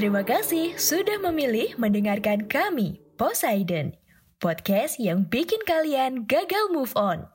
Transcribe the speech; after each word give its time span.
Terima 0.00 0.24
kasih 0.24 0.80
sudah 0.80 1.20
memilih 1.20 1.76
mendengarkan 1.76 2.48
kami, 2.48 3.04
Poseidon, 3.20 3.92
podcast 4.40 4.96
yang 4.96 5.28
bikin 5.28 5.60
kalian 5.68 6.24
gagal 6.24 6.72
move 6.72 6.88
on. 6.96 7.28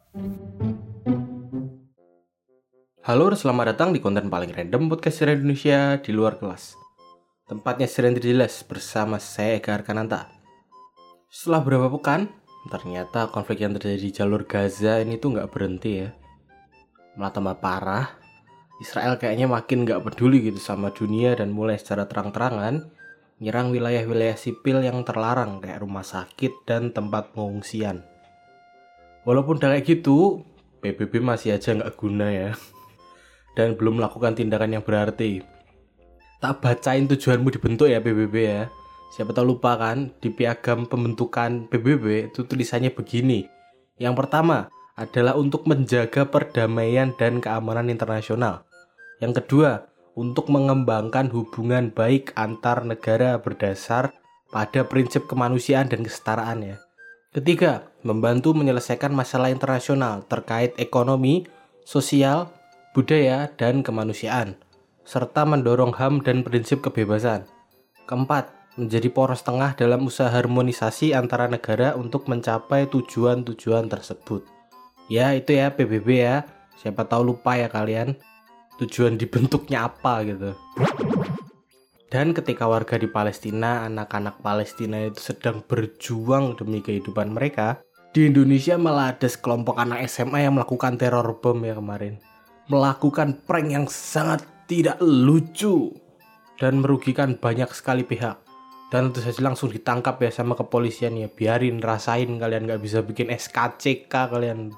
Halo, 3.05 3.29
selamat 3.37 3.77
datang 3.77 3.93
di 3.93 4.01
konten 4.01 4.33
paling 4.33 4.49
random 4.49 4.89
podcast 4.89 5.21
sejarah 5.21 5.37
Indonesia 5.37 6.01
di 6.01 6.09
luar 6.09 6.41
kelas. 6.41 6.73
Tempatnya 7.45 7.85
sering 7.85 8.17
jelas 8.17 8.65
bersama 8.65 9.21
saya 9.21 9.61
Eka 9.61 9.69
Arkananta. 9.69 10.33
Setelah 11.29 11.61
beberapa 11.61 11.93
pekan, 12.01 12.33
ternyata 12.73 13.29
konflik 13.29 13.61
yang 13.61 13.77
terjadi 13.77 14.01
di 14.01 14.09
jalur 14.09 14.41
Gaza 14.49 15.05
ini 15.05 15.21
tuh 15.21 15.37
nggak 15.37 15.53
berhenti 15.53 16.01
ya. 16.01 16.09
Malah 17.13 17.29
tambah 17.29 17.61
parah. 17.61 18.24
Israel 18.85 19.17
kayaknya 19.17 19.49
makin 19.49 19.81
nggak 19.81 20.05
peduli 20.05 20.45
gitu 20.45 20.61
sama 20.61 20.93
dunia 20.93 21.33
dan 21.33 21.49
mulai 21.49 21.81
secara 21.81 22.05
terang-terangan 22.05 22.85
nyerang 23.41 23.73
wilayah-wilayah 23.73 24.37
sipil 24.37 24.85
yang 24.85 25.01
terlarang 25.01 25.57
kayak 25.57 25.81
rumah 25.81 26.05
sakit 26.05 26.69
dan 26.69 26.93
tempat 26.93 27.33
pengungsian. 27.33 28.05
Walaupun 29.25 29.57
udah 29.57 29.73
kayak 29.73 29.89
gitu, 29.89 30.45
PBB 30.85 31.17
masih 31.17 31.57
aja 31.57 31.73
nggak 31.73 31.97
guna 31.97 32.29
ya. 32.29 32.49
Dan 33.57 33.73
belum 33.73 33.97
melakukan 33.97 34.37
tindakan 34.37 34.77
yang 34.77 34.85
berarti. 34.85 35.41
Tak 36.37 36.61
bacain 36.61 37.09
tujuanmu 37.09 37.49
dibentuk 37.49 37.89
ya 37.89 37.97
PBB 37.97 38.35
ya. 38.37 38.69
Siapa 39.17 39.33
tahu 39.33 39.57
lupa 39.57 39.81
kan, 39.81 40.13
di 40.21 40.29
piagam 40.29 40.85
pembentukan 40.85 41.65
PBB 41.73 42.29
itu 42.29 42.45
tulisannya 42.45 42.93
begini. 42.93 43.49
Yang 43.97 44.13
pertama 44.13 44.69
adalah 44.93 45.33
untuk 45.39 45.65
menjaga 45.65 46.27
perdamaian 46.27 47.15
dan 47.17 47.41
keamanan 47.41 47.89
internasional. 47.89 48.67
Yang 49.23 49.43
kedua, 49.43 49.87
untuk 50.15 50.47
mengembangkan 50.47 51.27
hubungan 51.31 51.91
baik 51.91 52.31
antar 52.39 52.87
negara 52.87 53.39
berdasar 53.39 54.15
pada 54.51 54.87
prinsip 54.87 55.27
kemanusiaan 55.27 55.91
dan 55.91 56.03
kesetaraan 56.03 56.63
ya. 56.63 56.77
Ketiga, 57.35 57.91
membantu 58.07 58.55
menyelesaikan 58.55 59.11
masalah 59.11 59.51
internasional 59.51 60.23
terkait 60.23 60.71
ekonomi, 60.79 61.43
sosial, 61.83 62.47
budaya, 62.95 63.51
dan 63.59 63.83
kemanusiaan, 63.83 64.55
serta 65.03 65.43
mendorong 65.43 65.91
HAM 65.91 66.23
dan 66.23 66.47
prinsip 66.47 66.79
kebebasan. 66.79 67.43
Keempat, 68.07 68.55
menjadi 68.79 69.11
poros 69.11 69.43
tengah 69.43 69.75
dalam 69.75 70.07
usaha 70.07 70.31
harmonisasi 70.31 71.11
antara 71.11 71.51
negara 71.51 71.95
untuk 71.99 72.27
mencapai 72.31 72.87
tujuan-tujuan 72.87 73.91
tersebut. 73.91 74.47
Ya, 75.11 75.35
itu 75.35 75.59
ya 75.59 75.75
PBB 75.75 76.07
ya. 76.23 76.47
Siapa 76.79 77.07
tahu 77.07 77.35
lupa 77.35 77.55
ya 77.55 77.71
kalian 77.71 78.19
tujuan 78.81 79.15
dibentuknya 79.15 79.87
apa 79.87 80.23
gitu. 80.27 80.51
Dan 82.11 82.31
ketika 82.31 82.69
warga 82.69 82.95
di 82.95 83.09
Palestina, 83.09 83.89
anak-anak 83.89 84.39
Palestina 84.39 85.03
itu 85.03 85.19
sedang 85.33 85.65
berjuang 85.65 86.55
demi 86.55 86.79
kehidupan 86.79 87.33
mereka, 87.33 87.83
di 88.15 88.31
Indonesia 88.31 88.79
malah 88.79 89.11
ada 89.11 89.27
sekelompok 89.27 89.75
anak 89.75 90.07
SMA 90.07 90.47
yang 90.47 90.55
melakukan 90.55 90.95
teror 90.95 91.43
bom 91.43 91.59
ya 91.65 91.75
kemarin. 91.75 92.21
Melakukan 92.71 93.43
prank 93.43 93.67
yang 93.67 93.85
sangat 93.91 94.47
tidak 94.71 94.97
lucu 95.03 95.91
dan 96.55 96.79
merugikan 96.79 97.35
banyak 97.35 97.67
sekali 97.75 98.07
pihak 98.07 98.45
dan 98.93 99.11
tentu 99.11 99.19
saja 99.25 99.41
langsung 99.43 99.67
ditangkap 99.73 100.15
ya 100.23 100.31
sama 100.31 100.55
kepolisian 100.55 101.19
ya 101.19 101.27
biarin 101.27 101.83
rasain 101.83 102.39
kalian 102.39 102.69
nggak 102.69 102.81
bisa 102.81 103.03
bikin 103.03 103.27
SKCK 103.33 104.13
kalian 104.31 104.71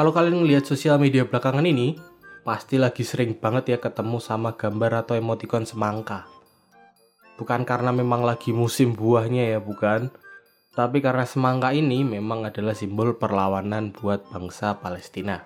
kalau 0.00 0.16
kalian 0.16 0.40
ngelihat 0.40 0.64
sosial 0.64 0.96
media 0.96 1.28
belakangan 1.28 1.68
ini 1.68 2.00
pasti 2.40 2.80
lagi 2.80 3.04
sering 3.04 3.36
banget 3.36 3.76
ya 3.76 3.78
ketemu 3.84 4.16
sama 4.16 4.56
gambar 4.56 5.04
atau 5.04 5.12
emoticon 5.12 5.68
semangka 5.68 6.24
bukan 7.36 7.68
karena 7.68 7.92
memang 7.92 8.24
lagi 8.24 8.56
musim 8.56 8.96
buahnya 8.96 9.52
ya 9.52 9.60
bukan 9.60 10.08
tapi 10.72 11.04
karena 11.04 11.28
semangka 11.28 11.76
ini 11.76 12.00
memang 12.00 12.48
adalah 12.48 12.72
simbol 12.72 13.12
perlawanan 13.20 13.92
buat 13.92 14.24
bangsa 14.32 14.80
Palestina. 14.80 15.44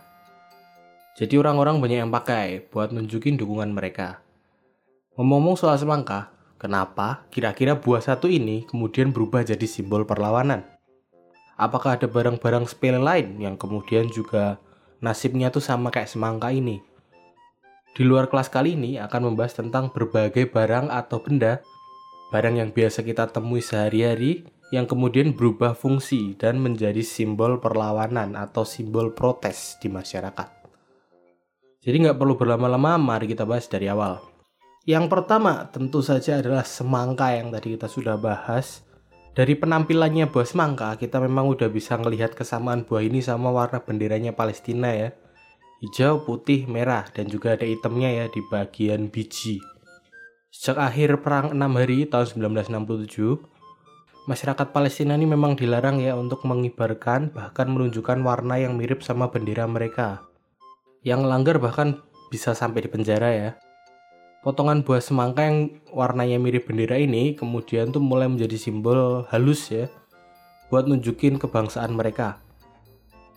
Jadi 1.17 1.35
orang-orang 1.41 1.81
banyak 1.81 1.99
yang 2.05 2.13
pakai 2.13 2.61
buat 2.69 2.93
nunjukin 2.93 3.41
dukungan 3.41 3.73
mereka. 3.73 4.21
Ngomong-ngomong 5.17 5.57
soal 5.57 5.81
semangka, 5.81 6.35
Kenapa 6.65 7.29
kira-kira 7.29 7.77
buah 7.77 8.01
satu 8.01 8.25
ini 8.25 8.65
kemudian 8.65 9.13
berubah 9.13 9.45
jadi 9.45 9.69
simbol 9.69 10.09
perlawanan? 10.09 10.74
Apakah 11.55 11.95
ada 11.95 12.11
barang-barang 12.11 12.67
sepele 12.67 12.99
lain 12.99 13.39
yang 13.39 13.55
kemudian 13.55 14.11
juga 14.11 14.59
nasibnya 14.99 15.55
tuh 15.55 15.63
sama 15.63 15.95
kayak 15.95 16.11
semangka 16.11 16.51
ini? 16.51 16.83
Di 17.95 18.03
luar 18.03 18.27
kelas 18.27 18.51
kali 18.51 18.75
ini 18.75 18.99
akan 18.99 19.31
membahas 19.31 19.55
tentang 19.55 19.95
berbagai 19.95 20.51
barang 20.51 20.91
atau 20.91 21.23
benda, 21.23 21.63
barang 22.35 22.59
yang 22.59 22.71
biasa 22.75 23.07
kita 23.07 23.31
temui 23.31 23.63
sehari-hari 23.63 24.51
yang 24.75 24.91
kemudian 24.91 25.31
berubah 25.31 25.79
fungsi 25.79 26.35
dan 26.35 26.59
menjadi 26.59 27.07
simbol 27.07 27.63
perlawanan 27.63 28.35
atau 28.35 28.67
simbol 28.67 29.15
protes 29.15 29.79
di 29.79 29.87
masyarakat. 29.87 30.49
Jadi 31.85 31.97
nggak 32.03 32.19
perlu 32.19 32.35
berlama-lama, 32.35 32.99
mari 32.99 33.31
kita 33.31 33.47
bahas 33.47 33.71
dari 33.71 33.87
awal. 33.87 34.19
Yang 34.83 35.07
pertama 35.13 35.71
tentu 35.71 36.03
saja 36.03 36.43
adalah 36.43 36.67
semangka 36.67 37.31
yang 37.31 37.55
tadi 37.55 37.79
kita 37.79 37.87
sudah 37.87 38.19
bahas. 38.19 38.83
Dari 39.35 39.59
penampilannya 39.59 40.31
buah 40.31 40.47
semangka, 40.47 40.95
kita 40.95 41.19
memang 41.19 41.51
udah 41.51 41.67
bisa 41.67 41.99
melihat 41.99 42.39
kesamaan 42.39 42.87
buah 42.87 43.03
ini 43.03 43.19
sama 43.19 43.51
warna 43.51 43.83
benderanya 43.83 44.31
Palestina 44.31 44.95
ya. 44.95 45.11
Hijau, 45.83 46.23
putih, 46.23 46.71
merah, 46.71 47.03
dan 47.11 47.27
juga 47.27 47.59
ada 47.59 47.67
hitamnya 47.67 48.15
ya 48.15 48.25
di 48.31 48.39
bagian 48.47 49.11
biji. 49.11 49.59
Sejak 50.55 50.79
akhir 50.79 51.19
Perang 51.27 51.51
6 51.51 51.59
Hari 51.59 52.07
tahun 52.07 52.47
1967, 52.47 54.31
masyarakat 54.31 54.71
Palestina 54.71 55.19
ini 55.19 55.27
memang 55.27 55.59
dilarang 55.59 55.99
ya 55.99 56.15
untuk 56.15 56.47
mengibarkan 56.47 57.35
bahkan 57.35 57.67
menunjukkan 57.75 58.23
warna 58.23 58.63
yang 58.63 58.79
mirip 58.79 59.03
sama 59.03 59.35
bendera 59.35 59.67
mereka. 59.67 60.23
Yang 61.03 61.27
langgar 61.27 61.59
bahkan 61.59 62.07
bisa 62.31 62.55
sampai 62.55 62.87
di 62.87 62.89
penjara 62.89 63.35
ya 63.35 63.51
potongan 64.45 64.85
buah 64.85 65.01
semangka 65.01 65.49
yang 65.49 65.73
warnanya 65.89 66.37
mirip 66.37 66.69
bendera 66.69 67.01
ini 67.01 67.33
kemudian 67.33 67.89
tuh 67.91 68.05
mulai 68.05 68.29
menjadi 68.29 68.61
simbol 68.61 69.25
halus 69.33 69.73
ya 69.73 69.89
buat 70.69 70.85
nunjukin 70.85 71.41
kebangsaan 71.41 71.97
mereka. 71.97 72.45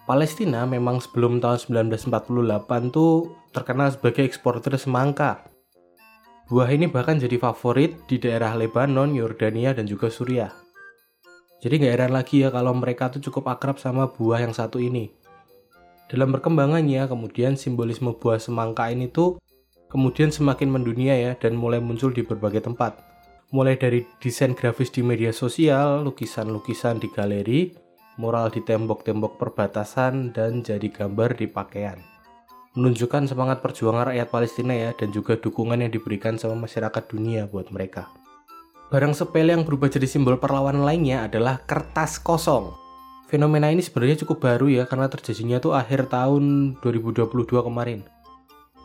Palestina 0.04 0.64
memang 0.68 1.04
sebelum 1.04 1.40
tahun 1.40 1.88
1948 1.88 2.96
tuh 2.96 3.32
terkenal 3.52 3.92
sebagai 3.92 4.24
eksportir 4.24 4.76
semangka. 4.80 5.48
Buah 6.48 6.72
ini 6.72 6.88
bahkan 6.88 7.20
jadi 7.20 7.36
favorit 7.36 8.08
di 8.08 8.16
daerah 8.16 8.56
Lebanon, 8.56 9.12
Yordania, 9.12 9.76
dan 9.76 9.84
juga 9.84 10.08
Suriah. 10.08 10.56
Jadi 11.60 11.84
nggak 11.84 11.94
heran 12.00 12.14
lagi 12.16 12.40
ya 12.40 12.56
kalau 12.56 12.72
mereka 12.72 13.12
tuh 13.12 13.20
cukup 13.20 13.52
akrab 13.52 13.76
sama 13.84 14.08
buah 14.08 14.48
yang 14.48 14.56
satu 14.56 14.80
ini. 14.80 15.12
Dalam 16.08 16.32
perkembangannya, 16.32 17.04
kemudian 17.12 17.60
simbolisme 17.60 18.16
buah 18.16 18.40
semangka 18.40 18.88
ini 18.88 19.12
tuh 19.12 19.44
kemudian 19.88 20.32
semakin 20.32 20.68
mendunia 20.72 21.16
ya 21.16 21.32
dan 21.40 21.56
mulai 21.56 21.80
muncul 21.80 22.12
di 22.12 22.24
berbagai 22.24 22.68
tempat. 22.68 23.00
Mulai 23.56 23.80
dari 23.80 24.04
desain 24.20 24.52
grafis 24.52 24.92
di 24.92 25.00
media 25.00 25.32
sosial, 25.32 26.04
lukisan-lukisan 26.04 27.00
di 27.00 27.08
galeri, 27.08 27.72
mural 28.20 28.52
di 28.52 28.60
tembok-tembok 28.60 29.40
perbatasan, 29.40 30.36
dan 30.36 30.60
jadi 30.60 30.92
gambar 30.92 31.40
di 31.40 31.48
pakaian. 31.48 31.96
Menunjukkan 32.76 33.32
semangat 33.32 33.64
perjuangan 33.64 34.14
rakyat 34.14 34.28
Palestina 34.30 34.76
ya 34.76 34.92
dan 34.94 35.10
juga 35.16 35.40
dukungan 35.40 35.82
yang 35.82 35.90
diberikan 35.90 36.36
sama 36.36 36.68
masyarakat 36.68 37.04
dunia 37.10 37.48
buat 37.48 37.72
mereka. 37.72 38.12
Barang 38.92 39.16
sepele 39.16 39.56
yang 39.56 39.64
berubah 39.66 39.90
jadi 39.90 40.06
simbol 40.06 40.38
perlawanan 40.38 40.86
lainnya 40.86 41.26
adalah 41.26 41.64
kertas 41.66 42.20
kosong. 42.22 42.76
Fenomena 43.28 43.68
ini 43.68 43.84
sebenarnya 43.84 44.24
cukup 44.24 44.44
baru 44.44 44.72
ya 44.72 44.84
karena 44.88 45.12
terjadinya 45.12 45.60
tuh 45.60 45.76
akhir 45.76 46.08
tahun 46.08 46.76
2022 46.80 47.28
kemarin 47.50 48.08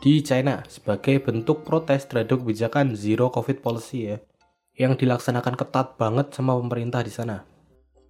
di 0.03 0.19
China 0.19 0.59
sebagai 0.67 1.23
bentuk 1.23 1.63
protes 1.63 2.03
terhadap 2.11 2.43
kebijakan 2.43 2.91
zero 2.91 3.31
covid 3.31 3.63
policy 3.63 4.11
ya 4.11 4.17
yang 4.75 4.99
dilaksanakan 4.99 5.55
ketat 5.55 5.95
banget 5.95 6.35
sama 6.35 6.59
pemerintah 6.59 6.99
di 6.99 7.13
sana. 7.13 7.47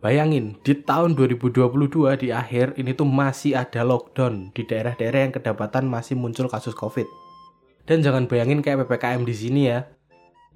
Bayangin, 0.01 0.57
di 0.65 0.73
tahun 0.73 1.15
2022 1.15 2.17
di 2.19 2.33
akhir 2.33 2.75
ini 2.81 2.91
tuh 2.97 3.07
masih 3.07 3.55
ada 3.55 3.85
lockdown 3.85 4.51
di 4.51 4.67
daerah-daerah 4.67 5.29
yang 5.29 5.33
kedapatan 5.37 5.87
masih 5.87 6.17
muncul 6.19 6.49
kasus 6.49 6.75
covid. 6.75 7.07
Dan 7.87 8.03
jangan 8.03 8.27
bayangin 8.27 8.59
kayak 8.59 8.83
PPKM 8.83 9.23
di 9.23 9.35
sini 9.35 9.61
ya. 9.71 9.87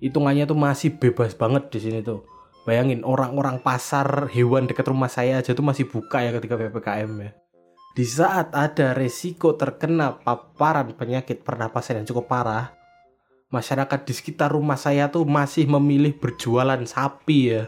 Hitungannya 0.04 0.50
tuh 0.50 0.58
masih 0.60 1.00
bebas 1.00 1.32
banget 1.38 1.72
di 1.72 1.80
sini 1.80 2.00
tuh. 2.04 2.28
Bayangin 2.68 3.08
orang-orang 3.08 3.64
pasar 3.64 4.28
hewan 4.36 4.68
dekat 4.68 4.84
rumah 4.92 5.08
saya 5.08 5.40
aja 5.40 5.56
tuh 5.56 5.64
masih 5.64 5.88
buka 5.88 6.20
ya 6.20 6.36
ketika 6.36 6.60
PPKM 6.60 7.12
ya. 7.24 7.32
Di 7.98 8.06
saat 8.06 8.54
ada 8.54 8.94
resiko 8.94 9.58
terkena 9.58 10.22
paparan 10.22 10.94
penyakit 10.94 11.42
pernapasan 11.42 11.98
yang 11.98 12.06
cukup 12.06 12.30
parah, 12.30 12.78
masyarakat 13.50 14.06
di 14.06 14.14
sekitar 14.14 14.54
rumah 14.54 14.78
saya 14.78 15.10
tuh 15.10 15.26
masih 15.26 15.66
memilih 15.66 16.14
berjualan 16.14 16.78
sapi 16.86 17.58
ya. 17.58 17.66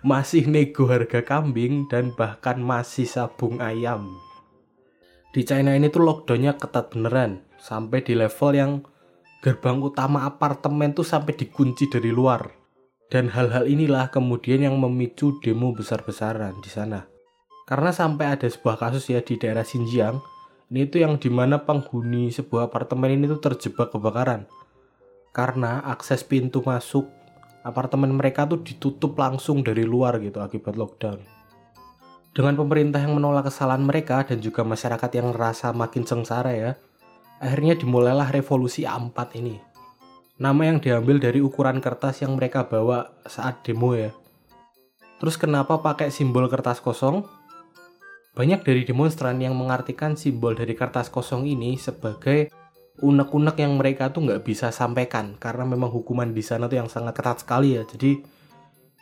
Masih 0.00 0.48
nego 0.48 0.88
harga 0.88 1.20
kambing 1.20 1.92
dan 1.92 2.16
bahkan 2.16 2.56
masih 2.56 3.04
sabung 3.04 3.60
ayam. 3.60 4.16
Di 5.36 5.44
China 5.44 5.76
ini 5.76 5.92
tuh 5.92 6.08
lockdownnya 6.08 6.56
ketat 6.56 6.96
beneran, 6.96 7.44
sampai 7.60 8.00
di 8.00 8.16
level 8.16 8.50
yang 8.56 8.80
gerbang 9.44 9.76
utama 9.84 10.24
apartemen 10.24 10.96
tuh 10.96 11.04
sampai 11.04 11.36
dikunci 11.36 11.92
dari 11.92 12.08
luar. 12.08 12.48
Dan 13.12 13.28
hal-hal 13.28 13.68
inilah 13.68 14.08
kemudian 14.08 14.64
yang 14.64 14.80
memicu 14.80 15.36
demo 15.44 15.76
besar-besaran 15.76 16.64
di 16.64 16.72
sana. 16.72 17.13
Karena 17.64 17.96
sampai 17.96 18.36
ada 18.36 18.44
sebuah 18.44 18.76
kasus 18.76 19.08
ya 19.08 19.24
di 19.24 19.40
daerah 19.40 19.64
Xinjiang, 19.64 20.20
ini 20.68 20.84
tuh 20.88 21.00
yang 21.00 21.16
di 21.16 21.32
mana 21.32 21.64
penghuni 21.64 22.28
sebuah 22.28 22.68
apartemen 22.68 23.16
ini 23.16 23.24
tuh 23.24 23.40
terjebak 23.40 23.92
kebakaran. 23.92 24.44
Karena 25.32 25.80
akses 25.84 26.20
pintu 26.24 26.60
masuk 26.60 27.08
apartemen 27.64 28.12
mereka 28.12 28.44
tuh 28.44 28.60
ditutup 28.60 29.16
langsung 29.16 29.64
dari 29.64 29.88
luar 29.88 30.20
gitu 30.20 30.44
akibat 30.44 30.76
lockdown. 30.76 31.18
Dengan 32.34 32.58
pemerintah 32.58 33.00
yang 33.00 33.16
menolak 33.16 33.48
kesalahan 33.48 33.86
mereka 33.86 34.26
dan 34.28 34.42
juga 34.42 34.66
masyarakat 34.66 35.10
yang 35.16 35.32
merasa 35.32 35.72
makin 35.72 36.04
sengsara 36.04 36.52
ya, 36.52 36.70
akhirnya 37.40 37.78
dimulailah 37.78 38.28
revolusi 38.34 38.84
A4 38.84 39.40
ini. 39.40 39.56
Nama 40.34 40.62
yang 40.74 40.82
diambil 40.82 41.22
dari 41.22 41.38
ukuran 41.38 41.78
kertas 41.78 42.26
yang 42.26 42.34
mereka 42.34 42.66
bawa 42.66 43.14
saat 43.24 43.62
demo 43.62 43.94
ya. 43.94 44.10
Terus 45.22 45.38
kenapa 45.38 45.78
pakai 45.78 46.10
simbol 46.10 46.50
kertas 46.50 46.82
kosong? 46.82 47.43
Banyak 48.34 48.66
dari 48.66 48.82
demonstran 48.82 49.38
yang 49.38 49.54
mengartikan 49.54 50.18
simbol 50.18 50.58
dari 50.58 50.74
kertas 50.74 51.06
kosong 51.06 51.46
ini 51.46 51.78
sebagai 51.78 52.50
unek-unek 52.98 53.62
yang 53.62 53.78
mereka 53.78 54.10
tuh 54.10 54.26
nggak 54.26 54.42
bisa 54.42 54.74
sampaikan 54.74 55.38
karena 55.38 55.62
memang 55.62 55.90
hukuman 55.90 56.34
di 56.34 56.42
sana 56.42 56.66
tuh 56.66 56.82
yang 56.82 56.90
sangat 56.90 57.14
ketat 57.14 57.46
sekali 57.46 57.78
ya. 57.78 57.86
Jadi 57.86 58.18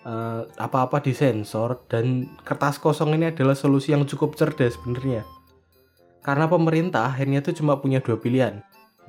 uh, 0.05 0.45
apa-apa 0.61 1.01
disensor 1.01 1.81
dan 1.89 2.29
kertas 2.45 2.77
kosong 2.77 3.17
ini 3.17 3.33
adalah 3.33 3.57
solusi 3.57 3.97
yang 3.97 4.05
cukup 4.05 4.37
cerdas 4.37 4.77
sebenarnya. 4.77 5.25
Karena 6.21 6.47
pemerintah 6.47 7.09
akhirnya 7.09 7.41
tuh 7.41 7.57
cuma 7.57 7.81
punya 7.81 8.05
dua 8.05 8.21
pilihan. 8.21 8.61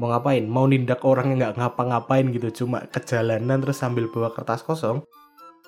Mau 0.02 0.10
ngapain? 0.10 0.48
Mau 0.48 0.66
nindak 0.66 1.06
orang 1.06 1.36
yang 1.36 1.38
nggak 1.46 1.56
ngapa-ngapain 1.62 2.26
gitu, 2.34 2.66
cuma 2.66 2.82
ke 2.90 2.98
jalanan 3.06 3.62
terus 3.62 3.78
sambil 3.78 4.10
bawa 4.10 4.34
kertas 4.34 4.66
kosong, 4.66 5.06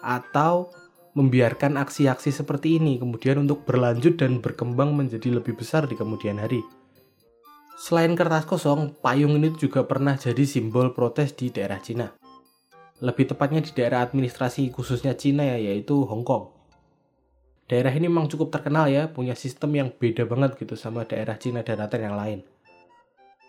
atau 0.02 0.74
membiarkan 1.16 1.80
aksi-aksi 1.80 2.30
seperti 2.36 2.76
ini 2.76 3.00
kemudian 3.00 3.48
untuk 3.48 3.64
berlanjut 3.64 4.20
dan 4.20 4.44
berkembang 4.44 4.92
menjadi 4.92 5.40
lebih 5.40 5.56
besar 5.56 5.88
di 5.88 5.96
kemudian 5.96 6.44
hari. 6.44 6.60
Selain 7.80 8.12
kertas 8.16 8.44
kosong, 8.44 9.00
payung 9.00 9.40
ini 9.40 9.56
juga 9.56 9.88
pernah 9.88 10.20
jadi 10.20 10.44
simbol 10.44 10.92
protes 10.92 11.32
di 11.36 11.52
daerah 11.52 11.80
Cina. 11.80 12.12
Lebih 13.00 13.32
tepatnya 13.32 13.64
di 13.64 13.72
daerah 13.72 14.04
administrasi 14.04 14.72
khususnya 14.72 15.16
Cina 15.16 15.44
ya, 15.44 15.60
yaitu 15.60 16.04
Hong 16.08 16.24
Kong. 16.24 16.52
Daerah 17.68 17.92
ini 17.92 18.08
memang 18.08 18.32
cukup 18.32 18.52
terkenal 18.52 18.88
ya, 18.88 19.12
punya 19.12 19.36
sistem 19.36 19.76
yang 19.76 19.90
beda 19.92 20.24
banget 20.28 20.56
gitu 20.60 20.80
sama 20.80 21.04
daerah 21.04 21.36
Cina 21.36 21.64
daratan 21.64 22.00
yang 22.00 22.16
lain. 22.16 22.40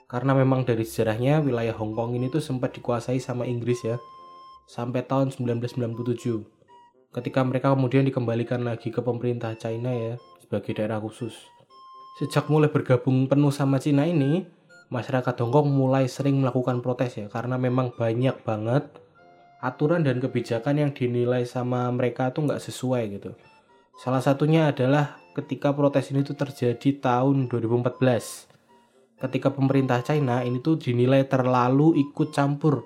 Karena 0.07 0.35
memang 0.39 0.63
dari 0.63 0.87
sejarahnya 0.87 1.43
wilayah 1.43 1.75
Hong 1.79 1.95
Kong 1.95 2.15
ini 2.15 2.31
tuh 2.31 2.43
sempat 2.43 2.75
dikuasai 2.75 3.19
sama 3.23 3.47
Inggris 3.47 3.83
ya, 3.87 3.99
sampai 4.67 5.07
tahun 5.07 5.35
1997 5.35 6.56
ketika 7.17 7.41
mereka 7.41 7.73
kemudian 7.73 8.05
dikembalikan 8.05 8.61
lagi 8.61 8.93
ke 8.93 9.01
pemerintah 9.01 9.57
China 9.57 9.89
ya 9.89 10.21
sebagai 10.45 10.77
daerah 10.77 11.01
khusus. 11.01 11.33
Sejak 12.21 12.53
mulai 12.53 12.69
bergabung 12.69 13.25
penuh 13.25 13.49
sama 13.49 13.81
Cina 13.81 14.05
ini, 14.05 14.45
masyarakat 14.93 15.33
Hongkong 15.41 15.73
mulai 15.73 16.13
sering 16.13 16.45
melakukan 16.45 16.85
protes 16.85 17.17
ya 17.17 17.33
karena 17.33 17.57
memang 17.57 17.97
banyak 17.97 18.37
banget 18.45 18.85
aturan 19.65 20.05
dan 20.05 20.21
kebijakan 20.21 20.77
yang 20.77 20.91
dinilai 20.93 21.49
sama 21.49 21.89
mereka 21.89 22.37
tuh 22.37 22.45
nggak 22.45 22.61
sesuai 22.61 23.03
gitu. 23.17 23.33
Salah 23.97 24.21
satunya 24.21 24.69
adalah 24.69 25.17
ketika 25.33 25.73
protes 25.73 26.13
ini 26.13 26.21
tuh 26.21 26.37
terjadi 26.37 27.01
tahun 27.01 27.49
2014. 27.49 27.97
Ketika 29.17 29.49
pemerintah 29.57 30.05
China 30.05 30.45
ini 30.45 30.61
tuh 30.61 30.77
dinilai 30.77 31.25
terlalu 31.25 31.97
ikut 31.97 32.37
campur 32.37 32.85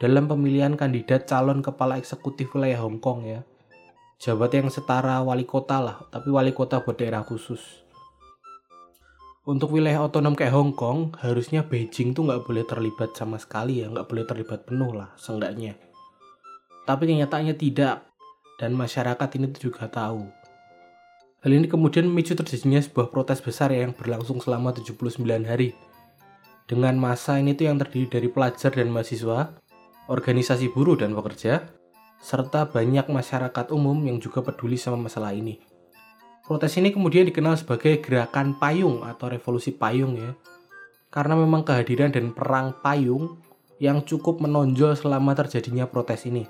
dalam 0.00 0.24
pemilihan 0.24 0.72
kandidat 0.72 1.28
calon 1.28 1.60
kepala 1.60 2.00
eksekutif 2.00 2.56
wilayah 2.56 2.80
Hong 2.80 2.96
Kong 3.04 3.28
ya 3.28 3.44
jabat 4.18 4.50
yang 4.50 4.66
setara 4.66 5.22
wali 5.22 5.46
kota 5.46 5.78
lah, 5.78 5.96
tapi 6.10 6.34
wali 6.34 6.50
kota 6.50 6.82
buat 6.82 6.98
daerah 6.98 7.22
khusus. 7.22 7.62
Untuk 9.48 9.72
wilayah 9.72 10.04
otonom 10.04 10.36
kayak 10.36 10.52
Hong 10.52 10.74
Kong, 10.76 11.16
harusnya 11.22 11.64
Beijing 11.64 12.12
tuh 12.12 12.28
nggak 12.28 12.44
boleh 12.44 12.66
terlibat 12.68 13.16
sama 13.16 13.40
sekali 13.40 13.80
ya, 13.80 13.88
nggak 13.88 14.04
boleh 14.10 14.26
terlibat 14.28 14.66
penuh 14.68 14.92
lah, 14.92 15.14
seenggaknya. 15.16 15.78
Tapi 16.84 17.08
kenyataannya 17.08 17.56
tidak, 17.56 18.10
dan 18.58 18.74
masyarakat 18.74 19.28
ini 19.38 19.46
tuh 19.54 19.72
juga 19.72 19.88
tahu. 19.88 20.26
Hal 21.38 21.54
ini 21.54 21.70
kemudian 21.70 22.10
memicu 22.10 22.34
terjadinya 22.34 22.82
sebuah 22.82 23.14
protes 23.14 23.38
besar 23.38 23.70
ya, 23.70 23.86
yang 23.86 23.94
berlangsung 23.94 24.42
selama 24.42 24.74
79 24.74 25.46
hari. 25.46 25.72
Dengan 26.66 26.98
masa 26.98 27.38
ini 27.38 27.54
tuh 27.54 27.70
yang 27.70 27.78
terdiri 27.78 28.10
dari 28.10 28.28
pelajar 28.28 28.74
dan 28.74 28.90
mahasiswa, 28.90 29.54
organisasi 30.10 30.74
buruh 30.74 30.98
dan 30.98 31.16
pekerja, 31.16 31.77
serta 32.18 32.66
banyak 32.66 33.06
masyarakat 33.06 33.66
umum 33.70 33.94
yang 34.02 34.18
juga 34.18 34.42
peduli 34.42 34.74
sama 34.74 34.98
masalah 34.98 35.30
ini. 35.30 35.62
Protes 36.44 36.74
ini 36.80 36.90
kemudian 36.90 37.28
dikenal 37.28 37.60
sebagai 37.60 38.00
gerakan 38.02 38.56
payung 38.58 39.04
atau 39.04 39.30
revolusi 39.30 39.70
payung 39.70 40.18
ya. 40.18 40.32
Karena 41.08 41.38
memang 41.38 41.64
kehadiran 41.64 42.12
dan 42.12 42.36
perang 42.36 42.76
payung 42.84 43.40
yang 43.80 44.04
cukup 44.04 44.42
menonjol 44.42 44.98
selama 44.98 45.32
terjadinya 45.38 45.88
protes 45.88 46.26
ini. 46.26 46.44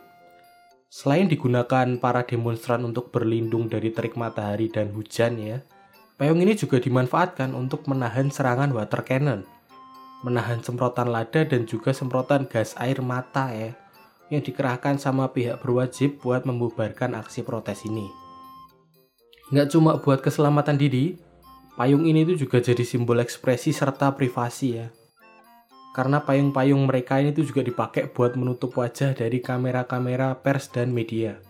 Selain 0.89 1.29
digunakan 1.29 1.85
para 2.01 2.25
demonstran 2.25 2.81
untuk 2.89 3.13
berlindung 3.13 3.69
dari 3.69 3.93
terik 3.93 4.17
matahari 4.17 4.73
dan 4.73 4.89
hujan 4.97 5.37
ya, 5.37 5.61
payung 6.17 6.41
ini 6.41 6.57
juga 6.57 6.81
dimanfaatkan 6.81 7.53
untuk 7.53 7.85
menahan 7.85 8.33
serangan 8.33 8.73
water 8.73 9.05
cannon, 9.05 9.45
menahan 10.25 10.65
semprotan 10.65 11.13
lada 11.13 11.45
dan 11.45 11.69
juga 11.69 11.93
semprotan 11.93 12.49
gas 12.49 12.73
air 12.81 13.05
mata 13.05 13.53
ya 13.53 13.77
yang 14.29 14.45
dikerahkan 14.45 15.01
sama 15.01 15.33
pihak 15.33 15.61
berwajib 15.61 16.21
buat 16.21 16.45
membubarkan 16.45 17.17
aksi 17.17 17.45
protes 17.45 17.85
ini. 17.89 18.09
Nggak 19.49 19.69
cuma 19.73 19.97
buat 19.97 20.21
keselamatan 20.21 20.77
diri, 20.77 21.17
payung 21.81 22.05
ini 22.05 22.29
tuh 22.29 22.37
juga 22.37 22.61
jadi 22.61 22.85
simbol 22.85 23.25
ekspresi 23.25 23.73
serta 23.73 24.13
privasi 24.13 24.69
ya. 24.77 24.93
Karena 25.97 26.21
payung-payung 26.21 26.85
mereka 26.85 27.19
ini 27.19 27.33
tuh 27.33 27.49
juga 27.49 27.65
dipakai 27.65 28.13
buat 28.13 28.37
menutup 28.37 28.77
wajah 28.77 29.17
dari 29.17 29.41
kamera-kamera 29.41 30.37
pers 30.37 30.69
dan 30.69 30.93
media. 30.93 31.41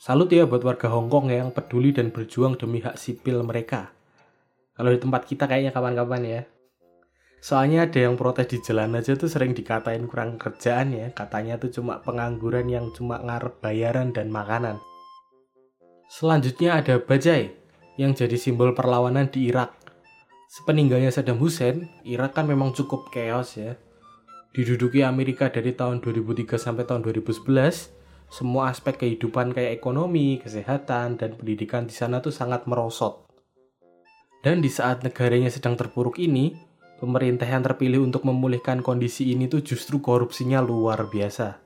Salut 0.00 0.32
ya 0.32 0.48
buat 0.48 0.64
warga 0.64 0.88
Hong 0.88 1.12
Kong 1.12 1.28
yang 1.28 1.52
peduli 1.52 1.92
dan 1.92 2.08
berjuang 2.08 2.56
demi 2.56 2.80
hak 2.80 2.96
sipil 2.96 3.44
mereka. 3.44 3.92
Kalau 4.72 4.92
di 4.92 4.98
tempat 5.00 5.28
kita 5.28 5.44
kayaknya 5.48 5.72
kapan-kapan 5.72 6.22
ya. 6.24 6.40
Soalnya 7.46 7.86
ada 7.86 8.10
yang 8.10 8.18
protes 8.18 8.50
di 8.50 8.58
jalan 8.58 8.98
aja 8.98 9.14
tuh 9.14 9.30
sering 9.30 9.54
dikatain 9.54 10.10
kurang 10.10 10.34
kerjaan 10.34 10.90
ya. 10.90 11.14
Katanya 11.14 11.54
tuh 11.62 11.70
cuma 11.70 12.02
pengangguran 12.02 12.66
yang 12.66 12.90
cuma 12.90 13.22
ngarep 13.22 13.62
bayaran 13.62 14.10
dan 14.10 14.34
makanan. 14.34 14.82
Selanjutnya 16.10 16.82
ada 16.82 16.98
bajai 16.98 17.54
yang 18.02 18.18
jadi 18.18 18.34
simbol 18.34 18.74
perlawanan 18.74 19.30
di 19.30 19.46
Irak. 19.46 19.78
Sepeninggalnya 20.50 21.14
Saddam 21.14 21.38
Hussein, 21.38 21.86
Irak 22.02 22.34
kan 22.34 22.50
memang 22.50 22.74
cukup 22.74 23.14
chaos 23.14 23.54
ya. 23.54 23.78
Diduduki 24.50 25.06
Amerika 25.06 25.46
dari 25.46 25.70
tahun 25.70 26.02
2003 26.02 26.58
sampai 26.58 26.82
tahun 26.82 27.06
2011, 27.06 27.46
semua 28.26 28.74
aspek 28.74 29.06
kehidupan 29.06 29.54
kayak 29.54 29.78
ekonomi, 29.78 30.42
kesehatan, 30.42 31.14
dan 31.14 31.38
pendidikan 31.38 31.86
di 31.86 31.94
sana 31.94 32.18
tuh 32.18 32.34
sangat 32.34 32.66
merosot. 32.66 33.30
Dan 34.42 34.58
di 34.58 34.70
saat 34.70 35.06
negaranya 35.06 35.50
sedang 35.50 35.78
terpuruk 35.78 36.18
ini, 36.18 36.74
pemerintah 36.96 37.44
yang 37.44 37.62
terpilih 37.64 38.00
untuk 38.00 38.24
memulihkan 38.24 38.80
kondisi 38.80 39.32
ini 39.32 39.46
tuh 39.46 39.60
justru 39.60 40.00
korupsinya 40.00 40.64
luar 40.64 41.08
biasa. 41.08 41.60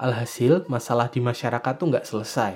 Alhasil, 0.00 0.64
masalah 0.70 1.12
di 1.12 1.20
masyarakat 1.20 1.72
tuh 1.76 1.86
nggak 1.92 2.08
selesai. 2.08 2.52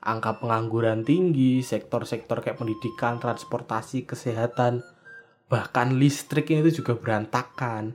Angka 0.00 0.40
pengangguran 0.40 1.04
tinggi, 1.04 1.60
sektor-sektor 1.60 2.40
kayak 2.40 2.58
pendidikan, 2.58 3.20
transportasi, 3.20 4.08
kesehatan, 4.08 4.80
bahkan 5.46 5.94
listrik 6.00 6.50
ini 6.50 6.66
tuh 6.72 6.82
juga 6.82 6.96
berantakan. 6.96 7.94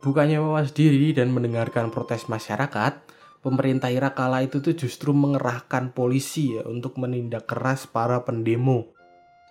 Bukannya 0.00 0.38
mawas 0.38 0.70
diri 0.70 1.10
dan 1.12 1.34
mendengarkan 1.34 1.90
protes 1.90 2.30
masyarakat, 2.30 3.04
pemerintah 3.42 3.90
Irak 3.90 4.16
kala 4.16 4.46
itu 4.46 4.62
tuh 4.62 4.72
justru 4.72 5.10
mengerahkan 5.12 5.92
polisi 5.92 6.56
ya 6.56 6.62
untuk 6.64 6.96
menindak 6.96 7.50
keras 7.50 7.90
para 7.90 8.22
pendemo 8.22 8.93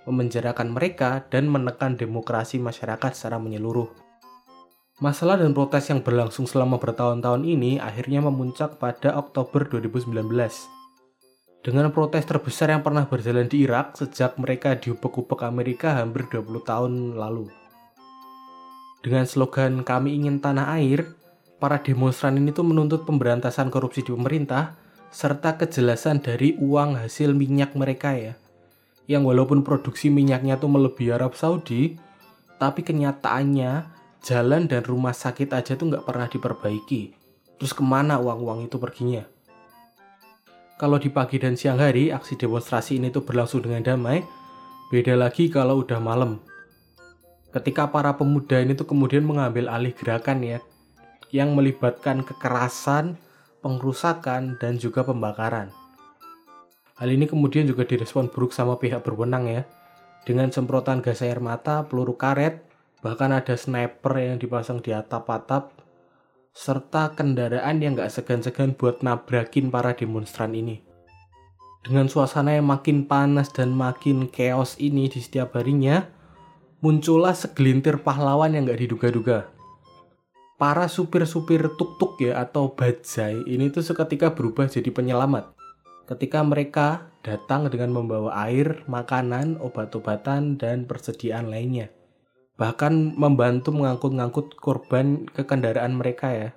memenjarakan 0.06 0.72
mereka, 0.72 1.24
dan 1.32 1.48
menekan 1.48 1.96
demokrasi 1.96 2.60
masyarakat 2.60 3.12
secara 3.16 3.40
menyeluruh. 3.40 3.90
Masalah 5.02 5.42
dan 5.42 5.58
protes 5.58 5.90
yang 5.90 6.06
berlangsung 6.06 6.46
selama 6.46 6.78
bertahun-tahun 6.78 7.44
ini 7.44 7.82
akhirnya 7.82 8.22
memuncak 8.22 8.78
pada 8.78 9.18
Oktober 9.18 9.66
2019. 9.66 10.14
Dengan 11.66 11.90
protes 11.90 12.28
terbesar 12.30 12.70
yang 12.70 12.86
pernah 12.86 13.10
berjalan 13.10 13.50
di 13.50 13.66
Irak 13.66 13.98
sejak 13.98 14.38
mereka 14.38 14.78
diubek-ubek 14.78 15.48
Amerika 15.48 15.98
hampir 15.98 16.30
20 16.30 16.62
tahun 16.62 16.94
lalu. 17.18 17.50
Dengan 19.02 19.26
slogan 19.26 19.82
kami 19.82 20.14
ingin 20.14 20.38
tanah 20.44 20.78
air, 20.78 21.18
para 21.58 21.82
demonstran 21.82 22.38
ini 22.38 22.52
tuh 22.52 22.68
menuntut 22.68 23.08
pemberantasan 23.08 23.74
korupsi 23.74 24.06
di 24.06 24.12
pemerintah 24.12 24.76
serta 25.10 25.56
kejelasan 25.58 26.22
dari 26.22 26.54
uang 26.60 27.02
hasil 27.02 27.32
minyak 27.34 27.74
mereka 27.74 28.14
ya 28.14 28.34
yang 29.10 29.28
walaupun 29.28 29.62
produksi 29.62 30.08
minyaknya 30.08 30.56
tuh 30.56 30.72
melebihi 30.72 31.12
Arab 31.12 31.36
Saudi, 31.36 32.00
tapi 32.58 32.86
kenyataannya 32.86 33.92
jalan 34.24 34.72
dan 34.72 34.82
rumah 34.88 35.12
sakit 35.12 35.52
aja 35.52 35.76
tuh 35.76 35.92
nggak 35.92 36.08
pernah 36.08 36.28
diperbaiki. 36.32 37.12
Terus 37.60 37.76
ke 37.76 37.84
mana 37.84 38.18
uang-uang 38.20 38.68
itu 38.68 38.80
perginya? 38.80 39.28
Kalau 40.80 40.98
di 41.00 41.12
pagi 41.12 41.38
dan 41.40 41.56
siang 41.60 41.80
hari, 41.80 42.10
aksi 42.10 42.40
demonstrasi 42.40 43.00
ini 43.00 43.12
tuh 43.12 43.24
berlangsung 43.24 43.64
dengan 43.64 43.84
damai. 43.84 44.24
Beda 44.92 45.16
lagi 45.16 45.48
kalau 45.48 45.84
udah 45.84 46.00
malam. 46.00 46.44
Ketika 47.54 47.86
para 47.88 48.18
pemuda 48.18 48.58
ini 48.60 48.74
tuh 48.74 48.90
kemudian 48.90 49.22
mengambil 49.22 49.70
alih 49.70 49.94
gerakan 49.94 50.42
ya, 50.42 50.60
yang 51.30 51.54
melibatkan 51.54 52.26
kekerasan, 52.26 53.16
pengrusakan, 53.62 54.58
dan 54.58 54.82
juga 54.82 55.06
pembakaran. 55.06 55.70
Hal 56.94 57.10
ini 57.10 57.26
kemudian 57.26 57.66
juga 57.66 57.84
direspon 57.90 58.30
buruk 58.30 58.54
sama 58.54 58.78
pihak 58.78 59.02
berwenang 59.02 59.50
ya, 59.50 59.62
dengan 60.24 60.54
semprotan 60.54 61.02
gas 61.02 61.26
air 61.26 61.42
mata, 61.42 61.84
peluru 61.90 62.16
karet, 62.16 62.64
bahkan 63.04 63.34
ada 63.36 63.58
sniper 63.58 64.16
yang 64.22 64.38
dipasang 64.40 64.80
di 64.80 64.96
atap-atap 64.96 65.84
serta 66.54 67.18
kendaraan 67.18 67.82
yang 67.82 67.98
gak 67.98 68.14
segan-segan 68.14 68.78
buat 68.78 69.02
nabrakin 69.02 69.74
para 69.74 69.98
demonstran 69.98 70.54
ini. 70.54 70.86
Dengan 71.84 72.08
suasana 72.08 72.56
yang 72.56 72.70
makin 72.70 73.10
panas 73.10 73.50
dan 73.52 73.74
makin 73.74 74.30
chaos 74.30 74.78
ini 74.80 75.10
di 75.10 75.20
setiap 75.20 75.58
harinya, 75.58 76.08
muncullah 76.80 77.34
segelintir 77.34 78.00
pahlawan 78.06 78.54
yang 78.54 78.70
gak 78.70 78.80
diduga-duga. 78.80 79.50
Para 80.62 80.88
supir-supir 80.88 81.74
tuk-tuk 81.76 82.22
ya 82.22 82.40
atau 82.40 82.72
bajai 82.72 83.50
ini 83.50 83.74
tuh 83.74 83.84
seketika 83.84 84.32
berubah 84.32 84.70
jadi 84.70 84.94
penyelamat. 84.94 85.53
Ketika 86.04 86.44
mereka 86.44 87.14
datang 87.24 87.72
dengan 87.72 87.96
membawa 87.96 88.36
air, 88.48 88.84
makanan, 88.92 89.60
obat-obatan, 89.64 90.60
dan 90.60 90.84
persediaan 90.84 91.48
lainnya 91.48 91.90
bahkan 92.54 93.18
membantu 93.18 93.74
mengangkut-ngangkut 93.74 94.62
korban 94.62 95.26
ke 95.26 95.42
kendaraan 95.46 95.98
mereka 95.98 96.30
ya. 96.30 96.50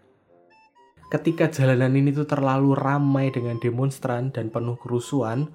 Ketika 1.09 1.49
jalanan 1.49 1.95
ini 1.95 2.11
tuh 2.11 2.27
terlalu 2.27 2.75
ramai 2.75 3.31
dengan 3.31 3.57
demonstran 3.63 4.35
dan 4.35 4.51
penuh 4.51 4.75
kerusuhan, 4.77 5.55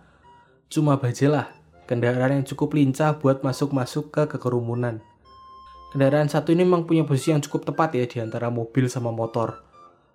cuma 0.72 0.96
bajalah 0.98 1.52
kendaraan 1.86 2.42
yang 2.42 2.46
cukup 2.48 2.74
lincah 2.74 3.20
buat 3.20 3.44
masuk-masuk 3.44 4.16
ke 4.16 4.24
kekerumunan. 4.32 5.04
Kendaraan 5.92 6.32
satu 6.32 6.56
ini 6.56 6.64
memang 6.64 6.88
punya 6.88 7.04
posisi 7.04 7.36
yang 7.36 7.44
cukup 7.44 7.68
tepat 7.68 8.00
ya 8.00 8.08
di 8.08 8.24
antara 8.24 8.48
mobil 8.48 8.88
sama 8.88 9.12
motor. 9.12 9.71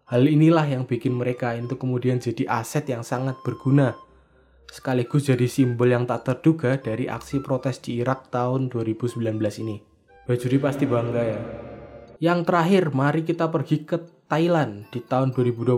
Hal 0.06 0.22
inilah 0.22 0.70
yang 0.70 0.86
bikin 0.86 1.18
mereka 1.18 1.50
itu 1.58 1.74
kemudian 1.74 2.22
jadi 2.22 2.46
aset 2.46 2.86
yang 2.86 3.02
sangat 3.02 3.42
berguna. 3.42 3.98
Sekaligus 4.70 5.26
jadi 5.26 5.50
simbol 5.50 5.90
yang 5.90 6.06
tak 6.06 6.22
terduga 6.22 6.78
dari 6.78 7.10
aksi 7.10 7.42
protes 7.42 7.82
di 7.82 7.98
Irak 7.98 8.30
tahun 8.30 8.70
2019 8.70 9.18
ini. 9.66 9.82
Bajuri 10.22 10.62
pasti 10.62 10.86
bangga 10.86 11.22
ya. 11.26 11.40
Yang 12.22 12.38
terakhir, 12.46 12.94
mari 12.94 13.26
kita 13.26 13.50
pergi 13.50 13.82
ke 13.82 13.98
Thailand 14.30 14.86
di 14.94 15.02
tahun 15.02 15.34
2020. 15.34 15.74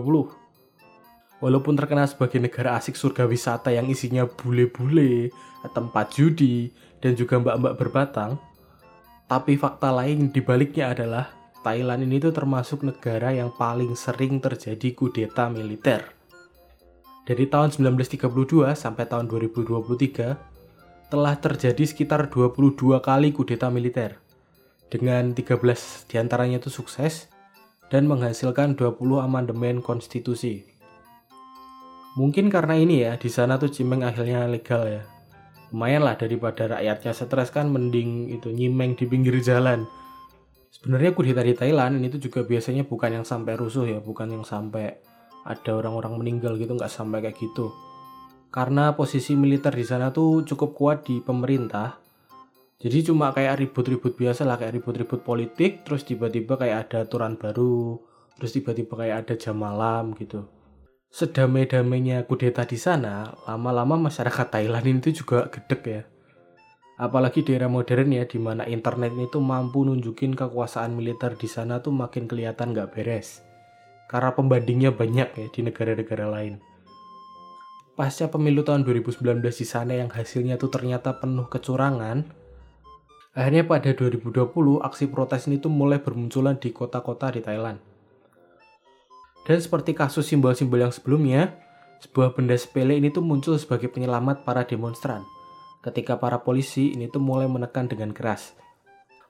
Walaupun 1.41 1.73
terkenal 1.73 2.05
sebagai 2.05 2.37
negara 2.37 2.77
asik 2.77 2.93
surga 2.93 3.25
wisata 3.25 3.73
yang 3.73 3.89
isinya 3.89 4.29
bule-bule, 4.29 5.33
tempat 5.73 6.13
judi, 6.13 6.69
dan 7.01 7.17
juga 7.17 7.41
mbak-mbak 7.41 7.73
berbatang, 7.81 8.37
tapi 9.25 9.57
fakta 9.57 9.89
lain 9.89 10.29
di 10.29 10.41
baliknya 10.45 10.93
adalah 10.93 11.38
Thailand 11.59 12.07
ini 12.07 12.23
tuh 12.23 12.31
termasuk 12.31 12.87
negara 12.87 13.35
yang 13.35 13.51
paling 13.51 13.95
sering 13.97 14.39
terjadi 14.39 14.95
kudeta 14.95 15.51
militer. 15.51 16.15
Dari 17.27 17.45
tahun 17.45 17.75
1932 17.75 18.73
sampai 18.73 19.05
tahun 19.05 19.29
2023, 19.29 21.13
telah 21.13 21.35
terjadi 21.37 21.83
sekitar 21.83 22.29
22 22.29 23.01
kali 23.01 23.33
kudeta 23.33 23.67
militer 23.73 24.21
dengan 24.89 25.33
13 25.37 26.09
di 26.09 26.15
antaranya 26.17 26.57
itu 26.57 26.73
sukses 26.73 27.29
dan 27.89 28.05
menghasilkan 28.05 28.77
20 28.77 29.21
amandemen 29.21 29.81
konstitusi. 29.81 30.65
Mungkin 32.17 32.49
karena 32.49 32.77
ini 32.77 33.05
ya, 33.05 33.17
di 33.17 33.29
sana 33.29 33.61
tuh 33.61 33.69
cimeng 33.69 34.01
akhirnya 34.01 34.49
legal 34.49 34.85
ya. 34.85 35.05
Lumayan 35.69 36.01
lah 36.01 36.17
daripada 36.17 36.65
rakyatnya 36.65 37.13
stres 37.13 37.53
kan 37.53 37.69
mending 37.69 38.33
itu 38.33 38.49
nyimeng 38.49 38.97
di 38.97 39.05
pinggir 39.05 39.37
jalan. 39.41 39.85
Sebenarnya 40.69 41.17
kudeta 41.17 41.41
di 41.41 41.57
Thailand 41.57 41.97
ini 41.97 42.13
tuh 42.13 42.21
juga 42.21 42.45
biasanya 42.45 42.85
bukan 42.85 43.21
yang 43.21 43.25
sampai 43.25 43.57
rusuh 43.57 43.89
ya, 43.89 43.99
bukan 43.99 44.29
yang 44.29 44.45
sampai 44.45 45.01
ada 45.43 45.71
orang-orang 45.73 46.21
meninggal 46.21 46.55
gitu, 46.61 46.77
nggak 46.77 46.93
sampai 46.93 47.25
kayak 47.25 47.41
gitu. 47.41 47.73
Karena 48.53 48.93
posisi 48.93 49.33
militer 49.33 49.73
di 49.73 49.85
sana 49.85 50.13
tuh 50.13 50.45
cukup 50.45 50.77
kuat 50.77 50.97
di 51.05 51.21
pemerintah, 51.21 51.97
jadi 52.79 53.11
cuma 53.11 53.35
kayak 53.35 53.59
ribut-ribut 53.59 54.15
biasa 54.15 54.47
lah 54.47 54.55
kayak 54.55 54.79
ribut-ribut 54.79 55.19
politik 55.19 55.83
terus 55.83 56.07
tiba-tiba 56.07 56.55
kayak 56.55 56.87
ada 56.87 57.03
aturan 57.03 57.35
baru 57.35 57.99
terus 58.39 58.55
tiba-tiba 58.55 58.95
kayak 58.95 59.27
ada 59.27 59.33
jam 59.35 59.59
malam 59.59 60.15
gitu. 60.15 60.47
Sedamai-damainya 61.11 62.23
kudeta 62.23 62.63
di 62.63 62.79
sana 62.79 63.35
lama-lama 63.43 64.07
masyarakat 64.07 64.47
Thailand 64.47 65.03
itu 65.03 65.25
juga 65.25 65.51
gedek 65.51 65.81
ya 65.83 66.01
apalagi 66.99 67.47
di 67.47 67.55
era 67.55 67.71
modern 67.71 68.11
ya 68.11 68.27
di 68.27 68.35
mana 68.37 68.67
internet 68.67 69.15
itu 69.15 69.39
mampu 69.39 69.87
nunjukin 69.87 70.35
kekuasaan 70.35 70.93
militer 70.93 71.39
di 71.39 71.47
sana 71.47 71.79
tuh 71.79 71.95
makin 71.95 72.27
kelihatan 72.27 72.75
gak 72.75 72.91
beres 72.91 73.41
karena 74.11 74.35
pembandingnya 74.35 74.91
banyak 74.91 75.29
ya 75.31 75.47
di 75.47 75.59
negara-negara 75.63 76.27
lain 76.27 76.59
pasca 77.95 78.27
pemilu 78.27 78.67
tahun 78.67 78.83
2019 78.83 79.39
di 79.39 79.65
sana 79.65 79.95
yang 79.95 80.11
hasilnya 80.11 80.59
tuh 80.59 80.67
ternyata 80.67 81.15
penuh 81.15 81.47
kecurangan 81.47 82.39
Akhirnya 83.39 83.61
pada 83.61 83.93
2020 83.93 84.81
aksi 84.81 85.05
protes 85.07 85.45
ini 85.45 85.61
tuh 85.61 85.69
mulai 85.69 86.01
bermunculan 86.01 86.57
di 86.57 86.73
kota-kota 86.73 87.29
di 87.29 87.39
Thailand. 87.39 87.79
Dan 89.47 89.57
seperti 89.61 89.93
kasus 89.93 90.27
simbol-simbol 90.27 90.81
yang 90.81 90.91
sebelumnya, 90.91 91.55
sebuah 92.01 92.33
benda 92.33 92.57
sepele 92.57 92.97
ini 92.97 93.13
tuh 93.13 93.21
muncul 93.21 93.55
sebagai 93.55 93.87
penyelamat 93.87 94.43
para 94.43 94.65
demonstran. 94.65 95.23
Ketika 95.79 96.19
para 96.19 96.43
polisi 96.43 96.91
ini 96.91 97.07
tuh 97.07 97.23
mulai 97.23 97.47
menekan 97.47 97.87
dengan 97.87 98.11
keras. 98.11 98.51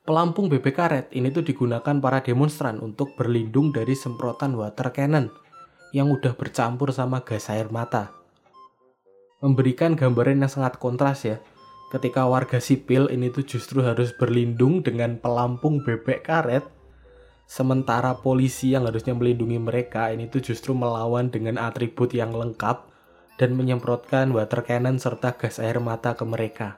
Pelampung 0.01 0.49
bebek 0.49 0.73
karet 0.73 1.07
ini 1.13 1.29
tuh 1.29 1.45
digunakan 1.45 2.01
para 2.01 2.25
demonstran 2.25 2.81
untuk 2.81 3.13
berlindung 3.13 3.69
dari 3.69 3.93
semprotan 3.93 4.57
water 4.57 4.89
cannon 4.89 5.29
yang 5.93 6.09
udah 6.09 6.33
bercampur 6.33 6.89
sama 6.89 7.21
gas 7.21 7.53
air 7.53 7.69
mata. 7.69 8.09
Memberikan 9.45 9.93
gambaran 9.93 10.41
yang 10.41 10.49
sangat 10.49 10.81
kontras 10.81 11.21
ya, 11.29 11.37
ketika 11.93 12.25
warga 12.25 12.57
sipil 12.57 13.05
ini 13.13 13.29
tuh 13.29 13.45
justru 13.45 13.85
harus 13.85 14.09
berlindung 14.17 14.81
dengan 14.81 15.21
pelampung 15.21 15.85
bebek 15.85 16.25
karet 16.25 16.65
sementara 17.49 18.17
polisi 18.17 18.73
yang 18.73 18.85
harusnya 18.89 19.13
melindungi 19.13 19.57
mereka 19.57 20.09
ini 20.13 20.29
tuh 20.29 20.41
justru 20.41 20.73
melawan 20.73 21.33
dengan 21.33 21.61
atribut 21.61 22.13
yang 22.13 22.29
lengkap 22.29 22.88
dan 23.39 23.55
menyemprotkan 23.55 24.35
water 24.35 24.67
cannon 24.67 24.99
serta 24.99 25.39
gas 25.39 25.63
air 25.63 25.79
mata 25.79 26.11
ke 26.19 26.27
mereka. 26.27 26.75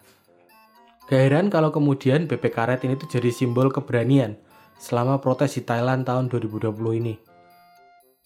Gak 1.10 1.50
kalau 1.50 1.74
kemudian 1.74 2.30
bebek 2.30 2.54
karet 2.54 2.86
ini 2.86 2.96
tuh 2.96 3.10
jadi 3.10 3.34
simbol 3.34 3.74
keberanian 3.74 4.38
selama 4.78 5.18
protes 5.20 5.58
di 5.58 5.66
Thailand 5.66 6.06
tahun 6.06 6.30
2020 6.30 6.72
ini. 7.02 7.18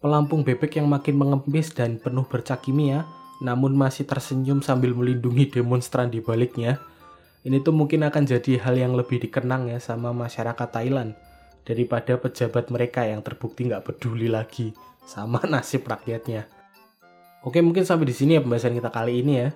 Pelampung 0.04 0.44
bebek 0.44 0.78
yang 0.78 0.92
makin 0.92 1.16
mengempis 1.18 1.74
dan 1.74 1.98
penuh 1.98 2.28
bercak 2.28 2.62
kimia 2.62 3.08
namun 3.44 3.76
masih 3.76 4.08
tersenyum 4.08 4.64
sambil 4.64 4.96
melindungi 4.96 5.52
demonstran 5.52 6.08
di 6.08 6.24
baliknya, 6.24 6.80
ini 7.44 7.60
tuh 7.60 7.76
mungkin 7.76 8.08
akan 8.08 8.24
jadi 8.24 8.64
hal 8.64 8.80
yang 8.80 8.94
lebih 8.96 9.20
dikenang 9.20 9.68
ya 9.68 9.82
sama 9.84 10.16
masyarakat 10.16 10.70
Thailand 10.72 11.18
daripada 11.68 12.16
pejabat 12.16 12.72
mereka 12.72 13.04
yang 13.04 13.26
terbukti 13.26 13.68
nggak 13.68 13.84
peduli 13.84 14.30
lagi 14.30 14.72
sama 15.04 15.42
nasib 15.52 15.84
rakyatnya. 15.84 16.48
Oke 17.46 17.62
mungkin 17.62 17.86
sampai 17.86 18.10
di 18.10 18.16
sini 18.18 18.36
ya 18.36 18.42
pembahasan 18.42 18.74
kita 18.74 18.90
kali 18.90 19.22
ini 19.22 19.34
ya. 19.38 19.50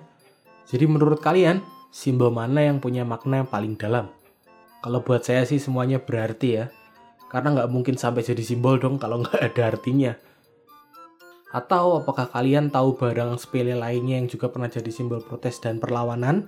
Jadi 0.70 0.86
menurut 0.86 1.18
kalian 1.18 1.58
simbol 1.90 2.30
mana 2.30 2.62
yang 2.62 2.78
punya 2.78 3.02
makna 3.02 3.42
yang 3.42 3.50
paling 3.50 3.74
dalam? 3.74 4.14
Kalau 4.78 5.02
buat 5.02 5.26
saya 5.26 5.42
sih 5.42 5.58
semuanya 5.58 5.98
berarti 5.98 6.48
ya. 6.54 6.64
Karena 7.26 7.50
nggak 7.58 7.70
mungkin 7.70 7.98
sampai 7.98 8.22
jadi 8.22 8.42
simbol 8.46 8.78
dong 8.78 9.02
kalau 9.02 9.18
nggak 9.26 9.42
ada 9.42 9.74
artinya. 9.74 10.14
Atau 11.50 11.98
apakah 11.98 12.30
kalian 12.30 12.70
tahu 12.70 12.94
barang 12.94 13.34
sepele 13.42 13.74
lainnya 13.74 14.22
yang 14.22 14.30
juga 14.30 14.46
pernah 14.54 14.70
jadi 14.70 14.86
simbol 14.94 15.18
protes 15.18 15.58
dan 15.58 15.82
perlawanan? 15.82 16.46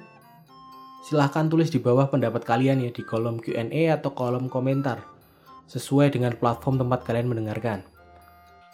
Silahkan 1.03 1.51
tulis 1.51 1.75
di 1.75 1.83
bawah 1.83 2.07
pendapat 2.07 2.47
kalian 2.47 2.87
ya 2.87 2.95
di 2.95 3.03
kolom 3.03 3.43
Q&A 3.43 3.99
atau 3.99 4.15
kolom 4.15 4.47
komentar 4.47 5.03
sesuai 5.67 6.15
dengan 6.15 6.39
platform 6.39 6.79
tempat 6.79 7.03
kalian 7.03 7.35
mendengarkan. 7.35 7.83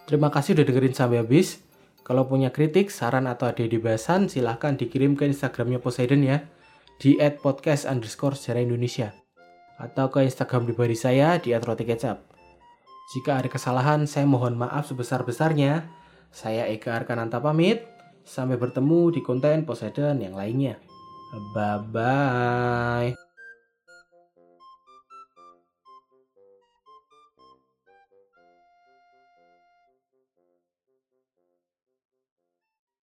Terima 0.04 0.28
kasih 0.28 0.52
udah 0.52 0.68
dengerin 0.68 0.92
sampai 0.92 1.24
habis. 1.24 1.67
Kalau 2.08 2.24
punya 2.24 2.48
kritik, 2.48 2.88
saran 2.88 3.28
atau 3.28 3.52
ada 3.52 3.60
bahasan, 3.60 4.32
silahkan 4.32 4.80
dikirim 4.80 5.12
ke 5.12 5.28
Instagramnya 5.28 5.76
Poseidon 5.76 6.24
ya 6.24 6.40
di 6.96 7.20
@podcast 7.20 7.84
underscore 7.84 8.32
sejarah 8.32 8.64
Indonesia 8.64 9.12
atau 9.76 10.08
ke 10.10 10.24
Instagram 10.24 10.72
pribadi 10.72 10.96
saya 10.96 11.36
di 11.36 11.52
@rotikecap. 11.52 12.24
Jika 13.12 13.44
ada 13.44 13.48
kesalahan, 13.52 14.08
saya 14.08 14.24
mohon 14.24 14.56
maaf 14.56 14.88
sebesar-besarnya. 14.88 15.84
Saya 16.28 16.68
Eka 16.68 16.92
Arkananta 16.92 17.40
pamit. 17.40 17.84
Sampai 18.24 18.60
bertemu 18.60 19.12
di 19.12 19.20
konten 19.24 19.64
Poseidon 19.64 20.20
yang 20.20 20.36
lainnya. 20.36 20.76
Bye-bye. 21.56 23.27